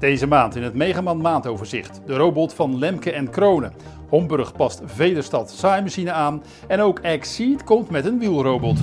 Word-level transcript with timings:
Deze 0.00 0.26
maand 0.26 0.56
in 0.56 0.62
het 0.62 0.74
Megaman 0.74 1.20
maandoverzicht. 1.20 2.00
De 2.06 2.16
robot 2.16 2.54
van 2.54 2.78
Lemke 2.78 3.12
en 3.12 3.30
Kronen. 3.30 3.72
Homburg 4.08 4.52
past 4.52 4.82
Vederstad 4.84 5.50
saaimachine 5.50 6.12
aan. 6.12 6.42
En 6.66 6.80
ook 6.80 6.98
Exceed 6.98 7.64
komt 7.64 7.90
met 7.90 8.04
een 8.04 8.18
wielrobot. 8.18 8.78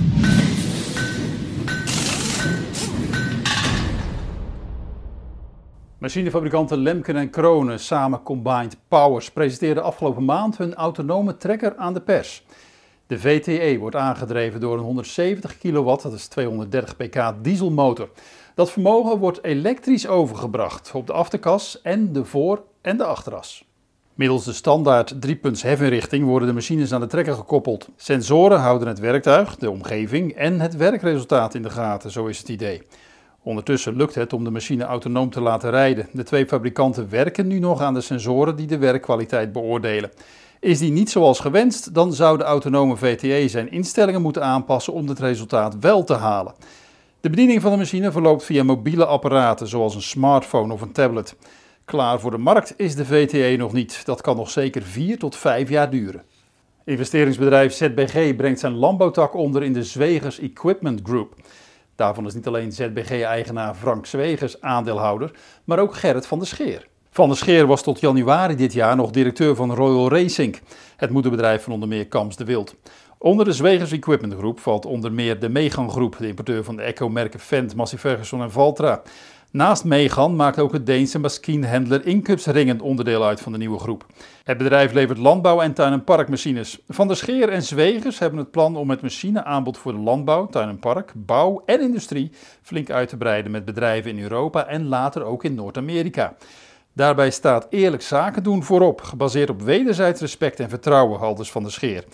Machinefabrikanten 5.98 6.78
Lemken 6.78 7.16
en 7.16 7.30
Kronen, 7.30 7.80
samen 7.80 8.22
Combined 8.22 8.76
Powers, 8.88 9.30
presenteerden 9.30 9.82
afgelopen 9.82 10.24
maand 10.24 10.58
hun 10.58 10.74
autonome 10.74 11.36
trekker 11.36 11.76
aan 11.76 11.94
de 11.94 12.00
pers. 12.00 12.44
De 13.06 13.18
VTE 13.18 13.78
wordt 13.78 13.96
aangedreven 13.96 14.60
door 14.60 14.78
een 14.78 14.84
170 14.84 15.58
kW, 15.58 15.86
dat 15.86 16.12
is 16.12 16.26
230 16.26 16.96
pk 16.96 17.34
dieselmotor. 17.42 18.08
Dat 18.58 18.70
vermogen 18.70 19.18
wordt 19.18 19.44
elektrisch 19.44 20.06
overgebracht 20.06 20.90
op 20.94 21.06
de 21.06 21.12
achterkas 21.12 21.82
en 21.82 22.12
de 22.12 22.24
voor- 22.24 22.62
en 22.80 22.96
de 22.96 23.04
achteras. 23.04 23.64
Middels 24.14 24.44
de 24.44 24.52
standaard 24.52 25.14
3-punts 25.26 25.62
hefinrichting 25.62 26.24
worden 26.24 26.48
de 26.48 26.54
machines 26.54 26.92
aan 26.92 27.00
de 27.00 27.06
trekker 27.06 27.34
gekoppeld. 27.34 27.88
Sensoren 27.96 28.58
houden 28.58 28.88
het 28.88 28.98
werktuig, 28.98 29.56
de 29.56 29.70
omgeving 29.70 30.32
en 30.32 30.60
het 30.60 30.76
werkresultaat 30.76 31.54
in 31.54 31.62
de 31.62 31.70
gaten, 31.70 32.10
zo 32.10 32.26
is 32.26 32.38
het 32.38 32.48
idee. 32.48 32.82
Ondertussen 33.42 33.96
lukt 33.96 34.14
het 34.14 34.32
om 34.32 34.44
de 34.44 34.50
machine 34.50 34.84
autonoom 34.84 35.30
te 35.30 35.40
laten 35.40 35.70
rijden. 35.70 36.08
De 36.12 36.22
twee 36.22 36.46
fabrikanten 36.46 37.10
werken 37.10 37.46
nu 37.46 37.58
nog 37.58 37.80
aan 37.80 37.94
de 37.94 38.00
sensoren 38.00 38.56
die 38.56 38.66
de 38.66 38.78
werkkwaliteit 38.78 39.52
beoordelen. 39.52 40.10
Is 40.60 40.78
die 40.78 40.92
niet 40.92 41.10
zoals 41.10 41.40
gewenst, 41.40 41.94
dan 41.94 42.12
zou 42.12 42.38
de 42.38 42.44
autonome 42.44 42.96
VTE 42.96 43.48
zijn 43.48 43.70
instellingen 43.70 44.22
moeten 44.22 44.44
aanpassen 44.44 44.92
om 44.92 45.08
het 45.08 45.18
resultaat 45.18 45.76
wel 45.80 46.04
te 46.04 46.14
halen. 46.14 46.54
De 47.28 47.34
bediening 47.34 47.62
van 47.62 47.70
de 47.70 47.78
machine 47.78 48.12
verloopt 48.12 48.44
via 48.44 48.62
mobiele 48.62 49.06
apparaten 49.06 49.68
zoals 49.68 49.94
een 49.94 50.02
smartphone 50.02 50.72
of 50.72 50.80
een 50.80 50.92
tablet. 50.92 51.36
Klaar 51.84 52.20
voor 52.20 52.30
de 52.30 52.38
markt 52.38 52.74
is 52.76 52.94
de 52.94 53.04
VTE 53.04 53.56
nog 53.58 53.72
niet. 53.72 54.04
Dat 54.04 54.20
kan 54.20 54.36
nog 54.36 54.50
zeker 54.50 54.82
4 54.82 55.18
tot 55.18 55.36
5 55.36 55.68
jaar 55.68 55.90
duren. 55.90 56.22
Investeringsbedrijf 56.84 57.72
ZBG 57.72 58.36
brengt 58.36 58.60
zijn 58.60 58.74
landbouwtak 58.74 59.34
onder 59.34 59.62
in 59.62 59.72
de 59.72 59.84
Zwegers 59.84 60.38
Equipment 60.38 61.00
Group. 61.02 61.34
Daarvan 61.96 62.26
is 62.26 62.34
niet 62.34 62.46
alleen 62.46 62.72
ZBG-eigenaar 62.72 63.74
Frank 63.74 64.06
Zwegers 64.06 64.60
aandeelhouder, 64.60 65.30
maar 65.64 65.78
ook 65.78 65.94
Gerrit 65.94 66.26
van 66.26 66.38
der 66.38 66.48
Scheer. 66.48 66.88
Van 67.18 67.28
der 67.28 67.36
Scheer 67.36 67.66
was 67.66 67.82
tot 67.82 68.00
januari 68.00 68.54
dit 68.54 68.72
jaar 68.72 68.96
nog 68.96 69.10
directeur 69.10 69.54
van 69.54 69.74
Royal 69.74 70.10
Racing, 70.10 70.58
het 70.96 71.10
moederbedrijf 71.10 71.62
van 71.62 71.72
onder 71.72 71.88
meer 71.88 72.06
Kams 72.06 72.36
de 72.36 72.44
Wild. 72.44 72.74
Onder 73.18 73.44
de 73.44 73.52
Zwegers 73.52 73.92
Equipment 73.92 74.34
Groep 74.34 74.60
valt 74.60 74.86
onder 74.86 75.12
meer 75.12 75.40
de 75.40 75.48
Megan 75.48 75.90
Groep, 75.90 76.16
de 76.18 76.28
importeur 76.28 76.64
van 76.64 76.76
de 76.76 76.82
Eco-merken 76.82 77.40
Fendt, 77.40 77.74
Massey 77.74 77.98
Ferguson 77.98 78.42
en 78.42 78.50
Valtra. 78.50 79.02
Naast 79.50 79.84
Megan 79.84 80.36
maakt 80.36 80.58
ook 80.58 80.72
het 80.72 80.86
Deense 80.86 81.18
maskienhandler 81.18 82.06
Incups 82.06 82.46
Ringen 82.46 82.80
onderdeel 82.80 83.24
uit 83.24 83.40
van 83.40 83.52
de 83.52 83.58
nieuwe 83.58 83.78
groep. 83.78 84.06
Het 84.44 84.58
bedrijf 84.58 84.92
levert 84.92 85.18
landbouw- 85.18 85.60
en 85.60 85.72
tuin- 85.72 85.92
en 85.92 86.04
parkmachines. 86.04 86.78
Van 86.88 87.06
der 87.06 87.16
Scheer 87.16 87.48
en 87.48 87.62
Zwegers 87.62 88.18
hebben 88.18 88.38
het 88.38 88.50
plan 88.50 88.76
om 88.76 88.90
het 88.90 89.02
machineaanbod 89.02 89.78
voor 89.78 89.92
de 89.92 89.98
landbouw, 89.98 90.46
tuin- 90.46 90.68
en 90.68 90.78
park, 90.78 91.12
bouw 91.14 91.62
en 91.66 91.80
industrie 91.80 92.30
flink 92.62 92.90
uit 92.90 93.08
te 93.08 93.16
breiden 93.16 93.50
met 93.50 93.64
bedrijven 93.64 94.10
in 94.10 94.22
Europa 94.22 94.66
en 94.66 94.86
later 94.86 95.24
ook 95.24 95.44
in 95.44 95.54
Noord-Amerika. 95.54 96.36
Daarbij 96.92 97.30
staat 97.30 97.66
eerlijk 97.70 98.02
zaken 98.02 98.42
doen 98.42 98.62
voorop, 98.62 99.00
gebaseerd 99.00 99.50
op 99.50 99.62
wederzijds 99.62 100.20
respect 100.20 100.60
en 100.60 100.68
vertrouwen, 100.68 101.20
aldus 101.20 101.50
van 101.50 101.62
der 101.62 101.72
Scheer. 101.72 102.04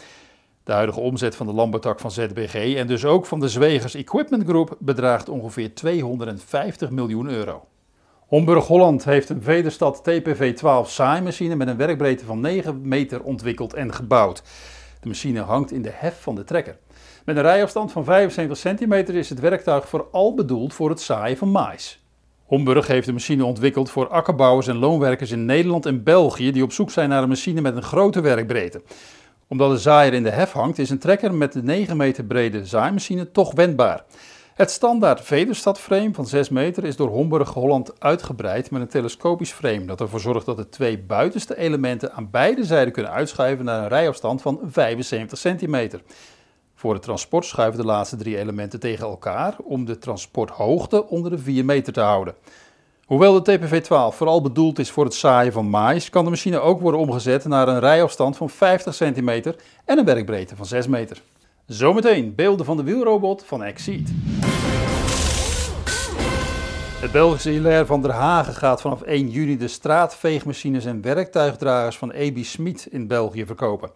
De 0.64 0.72
huidige 0.72 1.00
omzet 1.00 1.36
van 1.36 1.46
de 1.46 1.52
landbouwtak 1.52 2.00
van 2.00 2.10
ZBG 2.10 2.74
en 2.76 2.86
dus 2.86 3.04
ook 3.04 3.26
van 3.26 3.40
de 3.40 3.48
Zwegers 3.48 3.94
Equipment 3.94 4.44
Group 4.44 4.76
bedraagt 4.78 5.28
ongeveer 5.28 5.74
250 5.74 6.90
miljoen 6.90 7.28
euro. 7.28 7.64
Homburg 8.26 8.66
Holland 8.66 9.04
heeft 9.04 9.28
een 9.28 9.42
Vederstad 9.42 10.02
TPV-12 10.10 10.86
saaimachine 10.86 11.54
met 11.54 11.68
een 11.68 11.76
werkbreedte 11.76 12.24
van 12.24 12.40
9 12.40 12.88
meter 12.88 13.22
ontwikkeld 13.22 13.74
en 13.74 13.94
gebouwd. 13.94 14.42
De 15.00 15.08
machine 15.08 15.40
hangt 15.40 15.72
in 15.72 15.82
de 15.82 15.92
hef 15.92 16.22
van 16.22 16.34
de 16.34 16.44
trekker. 16.44 16.78
Met 17.24 17.36
een 17.36 17.42
rijafstand 17.42 17.92
van 17.92 18.04
75 18.04 18.56
centimeter 18.56 19.14
is 19.14 19.28
het 19.28 19.40
werktuig 19.40 19.88
vooral 19.88 20.34
bedoeld 20.34 20.74
voor 20.74 20.90
het 20.90 21.00
zaaien 21.00 21.36
van 21.36 21.50
maïs. 21.50 22.03
Homburg 22.44 22.86
heeft 22.86 23.06
de 23.06 23.12
machine 23.12 23.44
ontwikkeld 23.44 23.90
voor 23.90 24.08
akkerbouwers 24.08 24.66
en 24.66 24.76
loonwerkers 24.76 25.30
in 25.30 25.44
Nederland 25.44 25.86
en 25.86 26.02
België 26.02 26.52
die 26.52 26.62
op 26.62 26.72
zoek 26.72 26.90
zijn 26.90 27.08
naar 27.08 27.22
een 27.22 27.28
machine 27.28 27.60
met 27.60 27.76
een 27.76 27.82
grote 27.82 28.20
werkbreedte 28.20 28.82
omdat 29.48 29.70
de 29.70 29.78
zaaier 29.78 30.14
in 30.14 30.22
de 30.22 30.30
hef 30.30 30.52
hangt, 30.52 30.78
is 30.78 30.90
een 30.90 30.98
trekker 30.98 31.34
met 31.34 31.52
de 31.52 31.62
9 31.62 31.96
meter 31.96 32.24
brede 32.24 32.66
zaaimachine 32.66 33.30
toch 33.30 33.54
wendbaar. 33.54 34.04
Het 34.54 34.70
standaard 34.70 35.20
Vederstad-frame 35.20 36.14
van 36.14 36.26
6 36.26 36.48
meter 36.48 36.84
is 36.84 36.96
door 36.96 37.08
Homburg 37.08 37.48
Holland 37.48 38.00
uitgebreid 38.00 38.70
met 38.70 38.80
een 38.80 38.88
telescopisch 38.88 39.52
frame 39.52 39.84
dat 39.84 40.00
ervoor 40.00 40.20
zorgt 40.20 40.46
dat 40.46 40.56
de 40.56 40.68
twee 40.68 40.98
buitenste 40.98 41.56
elementen 41.56 42.12
aan 42.12 42.30
beide 42.30 42.64
zijden 42.64 42.92
kunnen 42.92 43.12
uitschuiven 43.12 43.64
naar 43.64 43.82
een 43.82 43.88
rijafstand 43.88 44.42
van 44.42 44.60
75 44.64 45.38
centimeter. 45.38 46.00
Voor 46.84 46.94
het 46.94 47.02
transport 47.02 47.44
schuiven 47.44 47.80
de 47.80 47.86
laatste 47.86 48.16
drie 48.16 48.38
elementen 48.38 48.80
tegen 48.80 49.06
elkaar 49.06 49.56
om 49.62 49.84
de 49.84 49.98
transporthoogte 49.98 51.08
onder 51.08 51.30
de 51.30 51.38
4 51.38 51.64
meter 51.64 51.92
te 51.92 52.00
houden. 52.00 52.34
Hoewel 53.04 53.42
de 53.42 53.58
TPV-12 53.58 54.16
vooral 54.16 54.42
bedoeld 54.42 54.78
is 54.78 54.90
voor 54.90 55.04
het 55.04 55.14
zaaien 55.14 55.52
van 55.52 55.68
maïs, 55.68 56.10
kan 56.10 56.24
de 56.24 56.30
machine 56.30 56.58
ook 56.58 56.80
worden 56.80 57.00
omgezet 57.00 57.44
naar 57.44 57.68
een 57.68 57.80
rijafstand 57.80 58.36
van 58.36 58.50
50 58.50 58.94
centimeter 58.94 59.56
en 59.84 59.98
een 59.98 60.04
werkbreedte 60.04 60.56
van 60.56 60.66
6 60.66 60.86
meter. 60.86 61.22
Zometeen 61.66 62.34
beelden 62.34 62.66
van 62.66 62.76
de 62.76 62.82
wielrobot 62.82 63.44
van 63.44 63.62
Exceed. 63.62 64.10
Het 67.00 67.12
Belgische 67.12 67.50
Hilaire 67.50 67.86
van 67.86 68.02
der 68.02 68.12
Hagen 68.12 68.54
gaat 68.54 68.80
vanaf 68.80 69.02
1 69.02 69.28
juni 69.28 69.56
de 69.56 69.68
straatveegmachines 69.68 70.84
en 70.84 71.02
werktuigdragers 71.02 71.98
van 71.98 72.12
AB 72.12 72.38
Smit 72.38 72.86
in 72.90 73.06
België 73.06 73.46
verkopen. 73.46 73.90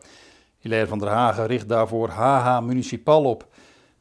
Hilaire 0.58 0.86
van 0.86 0.98
der 0.98 1.08
Hagen 1.08 1.46
richt 1.46 1.68
daarvoor 1.68 2.08
HH 2.08 2.60
Municipal 2.60 3.24
op. 3.24 3.46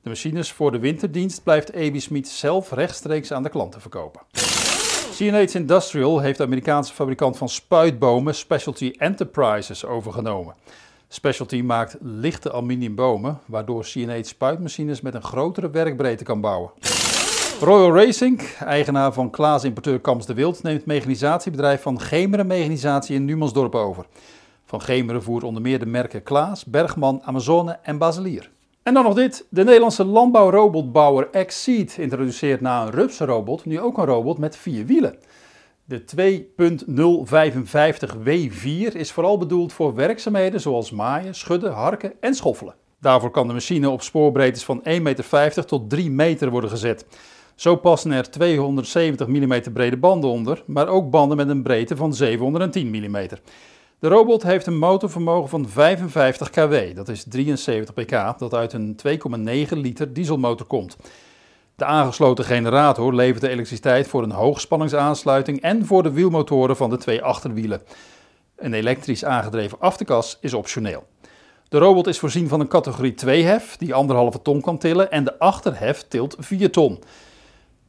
De 0.01 0.09
machines 0.09 0.51
voor 0.51 0.72
de 0.72 0.79
winterdienst 0.79 1.44
blijft 1.44 1.75
AB 1.75 2.00
Smit 2.00 2.28
zelf 2.28 2.72
rechtstreeks 2.72 3.31
aan 3.31 3.44
de 3.44 3.50
klanten 3.50 3.81
verkopen. 3.81 4.22
CNH 5.16 5.56
Industrial 5.56 6.19
heeft 6.19 6.38
de 6.38 6.44
Amerikaanse 6.44 6.94
fabrikant 6.94 7.38
van 7.38 7.50
spuitbomen 7.50 8.35
Specialty 8.35 8.94
Enterprises 8.97 9.85
overgenomen. 9.85 10.56
Specialty 11.07 11.62
maakt 11.62 11.97
lichte 12.00 12.51
aluminiumbomen, 12.51 13.39
waardoor 13.45 13.84
CNH 13.84 14.24
spuitmachines 14.24 15.01
met 15.01 15.13
een 15.13 15.24
grotere 15.24 15.69
werkbreedte 15.69 16.24
kan 16.24 16.41
bouwen. 16.41 16.72
Royal 17.59 17.95
Racing, 17.95 18.41
eigenaar 18.59 19.13
van 19.13 19.29
Klaas 19.29 19.63
importeur 19.63 20.00
Kams 20.00 20.25
de 20.25 20.34
Wild, 20.34 20.63
neemt 20.63 20.85
mechanisatiebedrijf 20.85 21.81
van 21.81 22.01
Gemeren 22.01 22.47
Mechanisatie 22.47 23.16
in 23.16 23.25
Numansdorp 23.25 23.75
over. 23.75 24.06
Van 24.67 24.81
Gemeren 24.81 25.23
voert 25.23 25.44
onder 25.44 25.61
meer 25.61 25.79
de 25.79 25.85
merken 25.85 26.23
Klaas, 26.23 26.66
Bergman, 26.66 27.22
Amazone 27.23 27.79
en 27.83 27.97
Baselier. 27.97 28.50
En 28.83 28.94
dan 28.94 29.03
nog 29.03 29.13
dit. 29.13 29.45
De 29.50 29.63
Nederlandse 29.63 30.05
landbouwrobotbouwer 30.05 31.28
Exceed 31.31 31.97
introduceert 31.97 32.61
na 32.61 32.81
een 32.81 32.91
rupsrobot 32.91 33.66
nu 33.66 33.79
ook 33.79 33.97
een 33.97 34.06
robot 34.06 34.38
met 34.38 34.56
vier 34.56 34.85
wielen. 34.85 35.16
De 35.85 36.03
2.055 38.09 38.17
W4 38.23 38.95
is 38.95 39.11
vooral 39.11 39.38
bedoeld 39.38 39.73
voor 39.73 39.95
werkzaamheden 39.95 40.61
zoals 40.61 40.91
maaien, 40.91 41.35
schudden, 41.35 41.72
harken 41.72 42.13
en 42.19 42.33
schoffelen. 42.33 42.75
Daarvoor 43.00 43.31
kan 43.31 43.47
de 43.47 43.53
machine 43.53 43.89
op 43.89 44.01
spoorbreedtes 44.01 44.63
van 44.63 44.83
1,50 44.89 45.01
meter 45.01 45.66
tot 45.66 45.89
3 45.89 46.11
meter 46.11 46.50
worden 46.50 46.69
gezet. 46.69 47.06
Zo 47.56 47.75
passen 47.75 48.11
er 48.11 48.29
270 48.29 49.27
mm 49.27 49.61
brede 49.73 49.97
banden 49.97 50.29
onder, 50.29 50.63
maar 50.66 50.88
ook 50.88 51.09
banden 51.09 51.38
met 51.38 51.50
een 51.50 51.63
breedte 51.63 51.95
van 51.95 52.13
710 52.13 52.89
mm. 52.89 53.27
De 53.99 54.07
robot 54.07 54.43
heeft 54.43 54.65
een 54.65 54.77
motorvermogen 54.77 55.49
van 55.49 55.69
55 55.69 56.49
kW, 56.49 56.75
dat 56.95 57.09
is 57.09 57.23
73 57.23 57.93
pk, 57.93 58.39
dat 58.39 58.53
uit 58.53 58.73
een 58.73 58.99
2,9 59.07 59.77
liter 59.77 60.13
dieselmotor 60.13 60.65
komt. 60.65 60.97
De 61.75 61.85
aangesloten 61.85 62.45
generator 62.45 63.15
levert 63.15 63.41
de 63.41 63.49
elektriciteit 63.49 64.07
voor 64.07 64.23
een 64.23 64.31
hoogspanningsaansluiting 64.31 65.61
en 65.61 65.85
voor 65.85 66.03
de 66.03 66.11
wielmotoren 66.11 66.75
van 66.75 66.89
de 66.89 66.97
twee 66.97 67.21
achterwielen. 67.21 67.81
Een 68.55 68.73
elektrisch 68.73 69.25
aangedreven 69.25 69.79
achterkas 69.79 70.38
is 70.41 70.53
optioneel. 70.53 71.03
De 71.69 71.77
robot 71.77 72.07
is 72.07 72.19
voorzien 72.19 72.47
van 72.47 72.59
een 72.59 72.67
categorie 72.67 73.15
2-hef 73.25 73.77
die 73.77 73.93
anderhalve 73.93 74.41
ton 74.41 74.61
kan 74.61 74.77
tillen 74.77 75.11
en 75.11 75.23
de 75.23 75.39
achterhef 75.39 76.05
tilt 76.07 76.35
4 76.39 76.71
ton. 76.71 77.03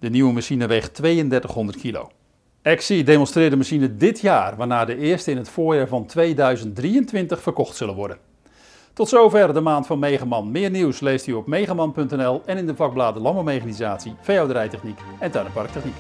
De 0.01 0.11
nieuwe 0.11 0.33
machine 0.33 0.67
weegt 0.67 0.95
3200 0.95 1.79
kilo. 1.79 2.11
Exi 2.69 3.05
demonstreert 3.05 3.51
de 3.51 3.57
machine 3.57 3.97
dit 3.97 4.21
jaar, 4.21 4.57
waarna 4.57 4.85
de 4.85 4.97
eerste 4.97 5.31
in 5.31 5.37
het 5.37 5.49
voorjaar 5.49 5.89
van 5.89 6.07
2023 6.07 7.43
verkocht 7.43 7.77
zullen 7.77 7.95
worden. 7.95 8.19
Tot 8.93 9.09
zover 9.09 9.55
de 9.55 9.61
maand 9.61 9.87
van 9.87 9.99
Megaman. 9.99 10.51
Meer 10.51 10.71
nieuws 10.71 11.01
leest 11.01 11.27
u 11.27 11.33
op 11.33 11.47
megaman.nl 11.47 12.43
en 12.47 12.57
in 12.59 12.67
de 12.67 12.77
vakbladen 12.77 13.23
Landbouwmechanisatie, 13.23 14.15
Veehouderijtechniek 14.21 14.99
en 15.19 15.31
Tuin- 15.31 15.47
en 15.47 15.53
Parktechniek. 15.53 15.95